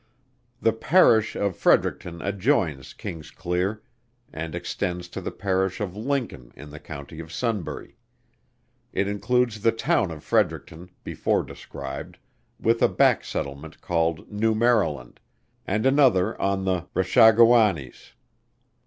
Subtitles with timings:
[0.59, 3.83] The Parish of Fredericton adjoins Kingsclear,
[4.33, 7.97] and extends to the Parish of Lincoln in the County of Sunbury.
[8.91, 12.17] It includes the town of Fredericton, before described,
[12.59, 15.19] with a back settlement called New Maryland,
[15.67, 18.13] and another on the Rushagoannes.